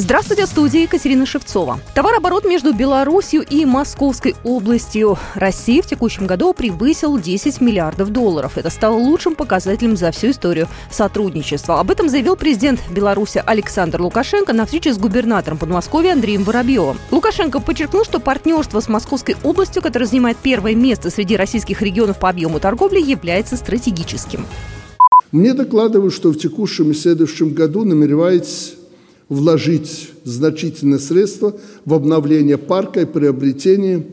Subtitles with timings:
[0.00, 1.80] Здравствуйте, в студии Екатерина Шевцова.
[1.92, 8.58] Товарооборот между Беларусью и Московской областью России в текущем году превысил 10 миллиардов долларов.
[8.58, 11.80] Это стало лучшим показателем за всю историю сотрудничества.
[11.80, 16.96] Об этом заявил президент Беларуси Александр Лукашенко на встрече с губернатором Подмосковья Андреем Воробьевым.
[17.10, 22.28] Лукашенко подчеркнул, что партнерство с Московской областью, которое занимает первое место среди российских регионов по
[22.28, 24.46] объему торговли, является стратегическим.
[25.32, 28.77] Мне докладывают, что в текущем и следующем году намеревается
[29.28, 34.06] вложить значительные средства в обновление парка и приобретение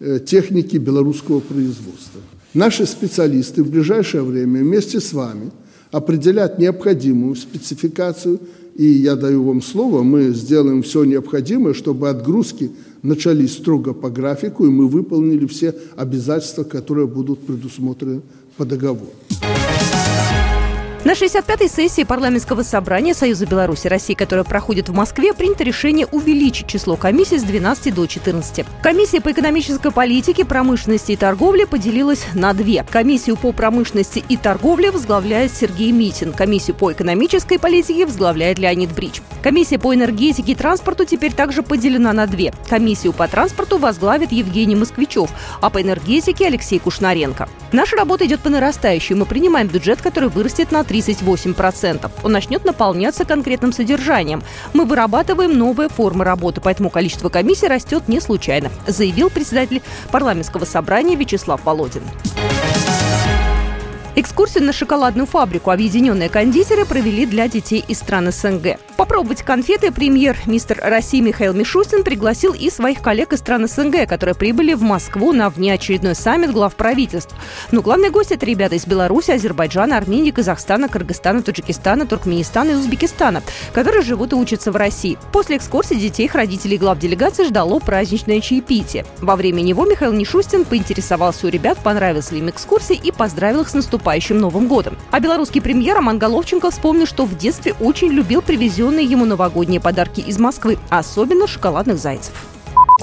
[0.00, 2.20] э, техники белорусского производства.
[2.54, 5.50] Наши специалисты в ближайшее время вместе с вами
[5.90, 8.40] определят необходимую спецификацию,
[8.74, 12.70] и я даю вам слово, мы сделаем все необходимое, чтобы отгрузки
[13.02, 18.22] начались строго по графику, и мы выполнили все обязательства, которые будут предусмотрены
[18.56, 19.12] по договору.
[21.04, 26.68] На 65-й сессии парламентского собрания Союза Беларуси России, которая проходит в Москве, принято решение увеличить
[26.68, 28.64] число комиссий с 12 до 14.
[28.84, 32.84] Комиссия по экономической политике, промышленности и торговле поделилась на две.
[32.88, 36.32] Комиссию по промышленности и торговле возглавляет Сергей Митин.
[36.32, 39.22] Комиссию по экономической политике возглавляет Леонид Брич.
[39.42, 42.54] Комиссия по энергетике и транспорту теперь также поделена на две.
[42.70, 45.30] Комиссию по транспорту возглавит Евгений Москвичев,
[45.60, 47.48] а по энергетике Алексей Кушнаренко.
[47.72, 49.16] Наша работа идет по нарастающей.
[49.16, 52.10] Мы принимаем бюджет, который вырастет на 38%.
[52.22, 54.42] Он начнет наполняться конкретным содержанием.
[54.74, 61.16] Мы вырабатываем новые формы работы, поэтому количество комиссий растет не случайно, заявил председатель парламентского собрания
[61.16, 62.02] Вячеслав Володин.
[64.14, 68.78] Экскурсию на шоколадную фабрику объединенные кондитеры провели для детей из стран СНГ.
[68.98, 74.74] Попробовать конфеты премьер-мистер России Михаил Мишустин пригласил и своих коллег из стран СНГ, которые прибыли
[74.74, 77.34] в Москву на внеочередной саммит глав правительств.
[77.70, 83.42] Но главный гость– это ребята из Беларуси, Азербайджана, Армении, Казахстана, Кыргызстана, Таджикистана, Туркменистана и Узбекистана,
[83.72, 85.16] которые живут и учатся в России.
[85.32, 89.06] После экскурсии детей, родителей глав делегации ждало праздничное чаепитие.
[89.20, 93.70] Во время него Михаил Мишустин поинтересовался у ребят, понравилась ли им экскурсия и поздравил их
[93.70, 94.96] с наступлением наступающим Новым годом.
[95.10, 100.20] А белорусский премьер Роман Головченко вспомнил, что в детстве очень любил привезенные ему новогодние подарки
[100.20, 102.34] из Москвы, особенно шоколадных зайцев.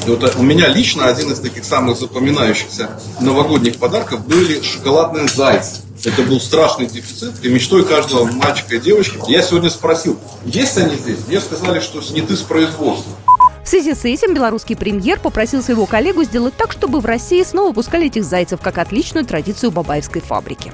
[0.06, 2.90] Вот э, у меня лично один из таких самых запоминающихся
[3.22, 5.82] новогодних подарков были шоколадные зайцы.
[6.04, 9.20] Это был страшный дефицит и мечтой каждого мальчика и девочки.
[9.28, 11.20] Я сегодня спросил, есть они здесь?
[11.28, 13.14] Мне сказали, что сняты с производства.
[13.70, 17.72] В связи с этим белорусский премьер попросил своего коллегу сделать так, чтобы в России снова
[17.72, 20.74] пускали этих зайцев как отличную традицию бабаевской фабрики.